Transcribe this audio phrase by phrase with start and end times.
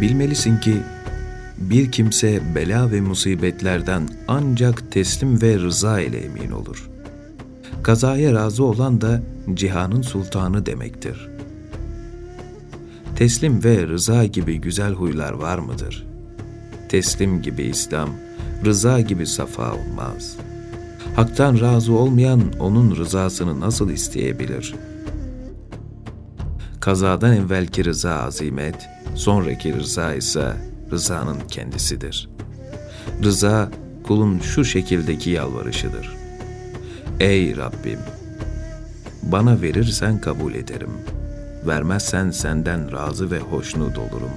[0.00, 0.76] Bilmelisin ki
[1.58, 6.90] bir kimse bela ve musibetlerden ancak teslim ve rıza ile emin olur.
[7.82, 9.22] Kazaya razı olan da
[9.54, 11.28] cihanın sultanı demektir.
[13.16, 16.06] Teslim ve rıza gibi güzel huylar var mıdır?
[16.88, 18.10] Teslim gibi İslam,
[18.64, 20.36] rıza gibi safa olmaz.
[21.16, 24.74] Hak'tan razı olmayan onun rızasını nasıl isteyebilir?
[26.88, 30.52] Kazadan evvelki rıza azimet, sonraki rıza ise
[30.90, 32.28] rızanın kendisidir.
[33.24, 33.70] Rıza
[34.06, 36.16] kulun şu şekildeki yalvarışıdır.
[37.20, 37.98] Ey Rabbim!
[39.22, 40.90] Bana verirsen kabul ederim.
[41.66, 44.32] Vermezsen senden razı ve hoşnut olurum.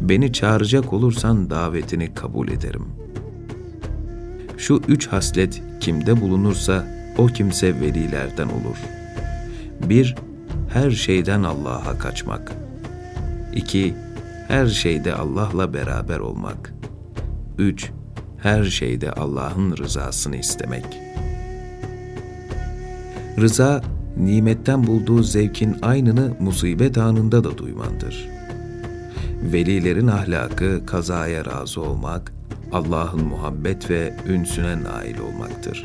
[0.00, 2.86] Beni çağıracak olursan davetini kabul ederim.
[4.58, 6.86] Şu üç haslet kimde bulunursa
[7.18, 8.76] o kimse velilerden olur.
[9.88, 10.14] Bir,
[10.74, 12.52] her şeyden Allah'a kaçmak.
[13.52, 13.94] İki,
[14.48, 16.74] her şeyde Allah'la beraber olmak.
[17.58, 17.90] 3.
[18.38, 20.84] Her şeyde Allah'ın rızasını istemek.
[23.40, 23.82] Rıza,
[24.16, 28.28] nimetten bulduğu zevkin aynını musibet anında da duymandır.
[29.42, 32.32] Velilerin ahlakı kazaya razı olmak,
[32.72, 35.84] Allah'ın muhabbet ve ünsüne nail olmaktır.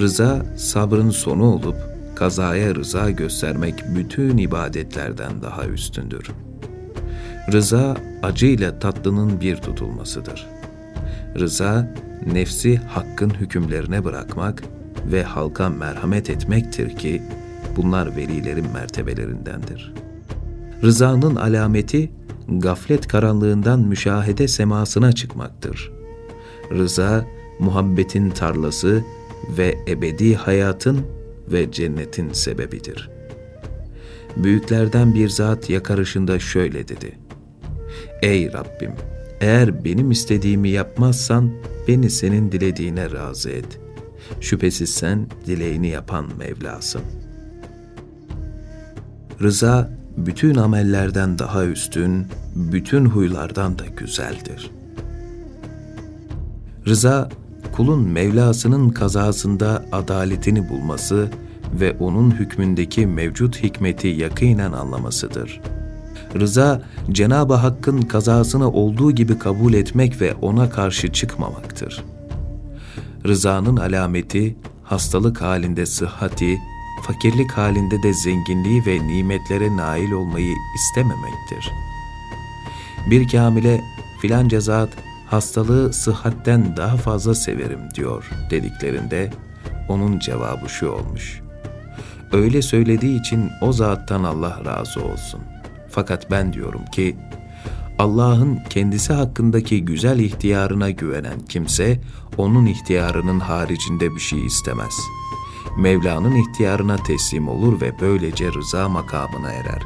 [0.00, 6.46] Rıza, sabrın sonu olup, kazaya rıza göstermek bütün ibadetlerden daha üstündür.''
[7.52, 10.46] Rıza acıyla tatlının bir tutulmasıdır.
[11.38, 11.94] Rıza
[12.32, 14.62] nefsi hakkın hükümlerine bırakmak
[15.12, 17.22] ve halka merhamet etmektir ki
[17.76, 19.92] bunlar velilerin mertebelerindendir.
[20.82, 22.12] Rızanın alameti
[22.48, 25.92] gaflet karanlığından müşahede semasına çıkmaktır.
[26.70, 27.24] Rıza
[27.58, 29.04] muhabbetin tarlası
[29.58, 31.00] ve ebedi hayatın
[31.52, 33.10] ve cennetin sebebidir.
[34.36, 37.18] Büyüklerden bir zat yakarışında şöyle dedi.
[38.22, 38.92] Ey Rabbim!
[39.40, 41.50] Eğer benim istediğimi yapmazsan
[41.88, 43.80] beni senin dilediğine razı et.
[44.40, 47.02] Şüphesiz sen dileğini yapan Mevlasın.
[49.42, 54.70] Rıza bütün amellerden daha üstün, bütün huylardan da güzeldir.
[56.86, 57.28] Rıza,
[57.76, 61.28] kulun Mevlasının kazasında adaletini bulması
[61.80, 65.76] ve onun hükmündeki mevcut hikmeti yakinen anlamasıdır.''
[66.40, 66.82] Rıza,
[67.12, 72.04] Cenab-ı Hakk'ın kazasını olduğu gibi kabul etmek ve ona karşı çıkmamaktır.
[73.26, 76.58] Rızanın alameti, hastalık halinde sıhhati,
[77.02, 81.72] fakirlik halinde de zenginliği ve nimetlere nail olmayı istememektir.
[83.10, 83.80] Bir kamile
[84.22, 84.88] filanca zat
[85.26, 89.30] hastalığı sıhhatten daha fazla severim diyor dediklerinde
[89.88, 91.40] onun cevabı şu olmuş.
[92.32, 95.56] Öyle söylediği için o zattan Allah razı olsun.''
[95.96, 97.16] Fakat ben diyorum ki
[97.98, 102.00] Allah'ın kendisi hakkındaki güzel ihtiyarına güvenen kimse
[102.36, 104.94] onun ihtiyarının haricinde bir şey istemez.
[105.78, 109.82] Mevla'nın ihtiyarına teslim olur ve böylece rıza makamına erer.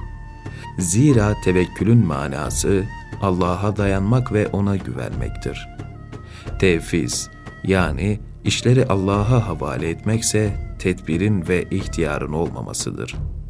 [0.79, 2.85] Zira tevekkülün manası
[3.23, 5.69] Allah'a dayanmak ve ona güvenmektir.
[6.59, 7.31] Tevfiz
[7.65, 13.41] yani işleri Allah'a havale etmekse tedbirin ve ihtiyarın olmamasıdır.''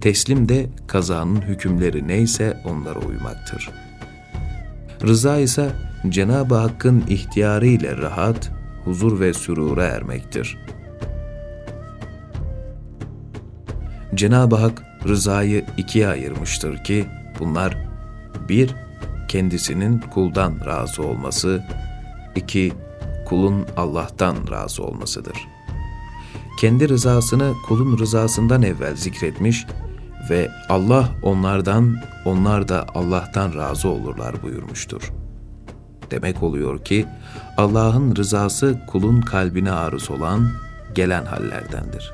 [0.00, 3.70] Teslim de kazanın hükümleri neyse onlara uymaktır.
[5.06, 5.70] Rıza ise
[6.08, 8.50] Cenab-ı Hakk'ın ihtiyarı ile rahat,
[8.84, 10.58] huzur ve sürura ermektir.
[14.14, 17.06] Cenab-ı Hak rızayı ikiye ayırmıştır ki
[17.40, 17.76] bunlar
[18.48, 18.74] bir,
[19.28, 21.64] kendisinin kuldan razı olması,
[22.36, 22.72] iki,
[23.26, 25.36] kulun Allah'tan razı olmasıdır.
[26.60, 29.66] Kendi rızasını kulun rızasından evvel zikretmiş
[30.30, 35.12] ve Allah onlardan, onlar da Allah'tan razı olurlar buyurmuştur.
[36.10, 37.06] Demek oluyor ki
[37.56, 40.50] Allah'ın rızası kulun kalbine arız olan
[40.94, 42.12] gelen hallerdendir.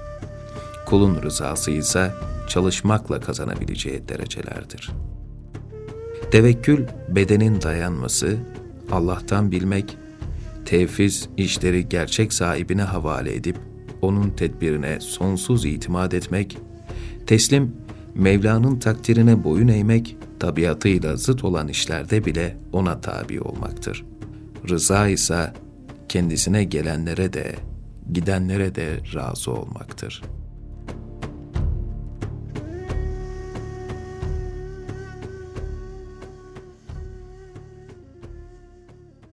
[0.87, 2.13] Kulun rızası ise
[2.49, 4.91] çalışmakla kazanabileceği derecelerdir.
[6.35, 8.37] Tevekkül bedenin dayanması,
[8.91, 9.97] Allah'tan bilmek,
[10.65, 13.57] tevfiz işleri gerçek sahibine havale edip
[14.03, 16.59] onun tedbirine sonsuz itimat etmek,
[17.27, 17.77] teslim
[18.15, 24.05] Mevla'nın takdirine boyun eğmek, tabiatıyla zıt olan işlerde bile ona tabi olmaktır.
[24.69, 25.53] Rıza ise
[26.09, 27.55] kendisine gelenlere de,
[28.13, 30.44] gidenlere de razı olmaktır.''